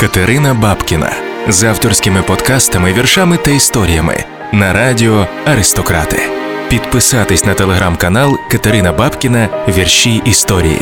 [0.00, 1.12] Катерина Бабкіна
[1.48, 6.16] з авторськими подкастами, віршами та історіями на радіо Аристократи.
[6.70, 10.80] Підписатись на телеграм-канал Катерина Бабкіна Вірші історії.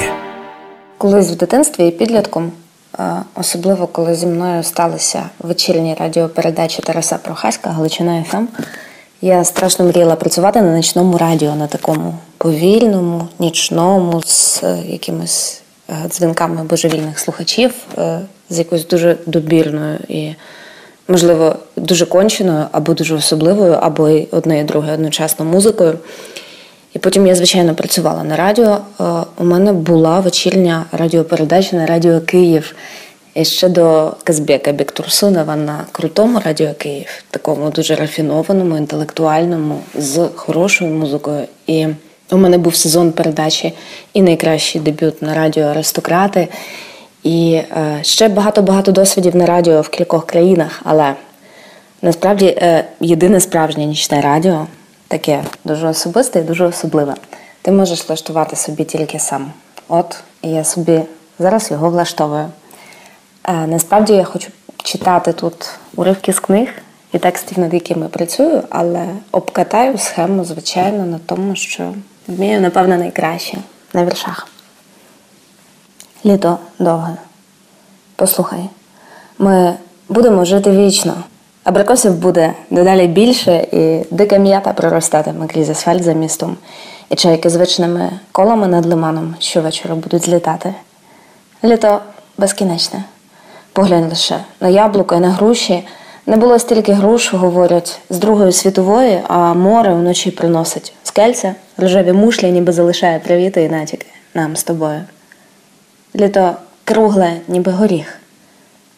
[0.99, 2.53] Колись в дитинстві і підлітком,
[2.99, 8.47] е, особливо коли зі мною сталися вечірні радіопередачі Тараса Прохаська Галичина ФМ,
[9.21, 16.09] я страшно мріяла працювати на нічному радіо, на такому повільному, нічному, з е, якимись е,
[16.09, 17.73] дзвінками божевільних слухачів,
[18.51, 20.35] з якоюсь дуже добірною і,
[21.09, 25.99] можливо, дуже конченою, або дуже особливою, або й одне і друге одночасно музикою.
[26.95, 28.79] І потім я, звичайно, працювала на радіо.
[29.01, 29.05] Е,
[29.39, 32.75] У мене була вечірня радіопередача на Радіо Київ.
[33.35, 40.91] І ще до Казбека Бектурсунова на крутому радіо Київ, такому дуже рафінованому, інтелектуальному, з хорошою
[40.91, 41.45] музикою.
[41.67, 41.87] І
[42.31, 43.73] у мене був сезон передачі
[44.13, 46.49] і найкращий дебют на радіо Аристократи.
[47.27, 50.81] І е, ще багато-багато досвідів на радіо в кількох країнах.
[50.85, 51.15] Але
[52.03, 54.67] насправді е, єдине справжнє нічне радіо
[55.09, 57.15] таке дуже особисте і дуже особливе.
[57.63, 59.53] Ти можеш влаштувати собі тільки сам.
[59.89, 61.01] От я собі
[61.39, 62.49] зараз його влаштовую.
[63.49, 64.49] Е, Насправді я хочу
[64.83, 66.69] читати тут уривки з книг
[67.13, 71.95] і текстів, над якими працюю, але обкатаю схему, звичайно, на тому, що
[72.29, 73.59] вмію, напевно, найкраще
[73.95, 74.49] на віршах.
[76.27, 77.17] Літо довге.
[78.17, 78.69] Послухай,
[79.39, 79.75] ми
[80.09, 81.15] будемо жити вічно.
[81.65, 86.57] Абрикосів буде дедалі більше, і дика м'ята проростатиме крізь асфальт за містом,
[87.11, 90.75] і чайки з вичними колами над лиманом щовечора будуть злітати.
[91.65, 92.01] Літо
[92.39, 93.05] безкінечне.
[93.73, 95.89] Поглянь лише на яблука і на груші.
[96.27, 102.53] Не було стільки груш, говорять, з Другої світової, а море вночі приносить скельця, рожеві мушлі,
[102.53, 105.01] ніби залишає привіти і натяки нам з тобою.
[106.17, 108.19] Літо кругле, ніби горіх,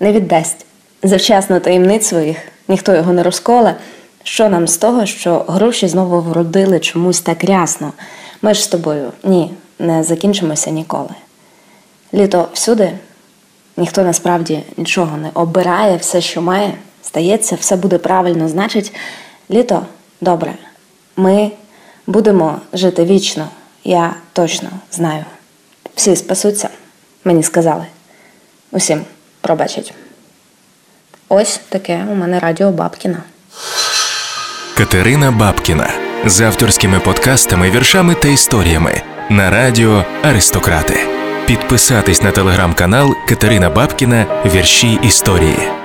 [0.00, 0.66] не віддасть
[1.02, 2.36] завчасно таємниць своїх,
[2.68, 3.74] ніхто його не розколе.
[4.22, 7.92] Що нам з того, що груші знову вродили чомусь так рясно?
[8.42, 11.10] Ми ж з тобою ні, не закінчимося ніколи.
[12.14, 12.92] Літо всюди,
[13.76, 18.48] ніхто насправді нічого не обирає, все, що має, стається, все буде правильно.
[18.48, 18.94] Значить,
[19.50, 19.86] літо
[20.20, 20.54] добре.
[21.16, 21.50] Ми
[22.06, 23.48] будемо жити вічно,
[23.84, 25.24] я точно знаю.
[25.94, 26.68] Всі спасуться,
[27.28, 27.86] мені сказали.
[28.70, 29.04] Усім
[29.40, 29.94] пробачать.
[31.28, 33.22] Ось таке у мене радіо Бабкіна.
[34.76, 35.90] Катерина Бабкіна
[36.26, 41.00] з авторськими подкастами, віршами та історіями на радіо Аристократи.
[41.46, 45.77] Підписатись на телеграм-канал Катерина Бабкіна Вірші історії.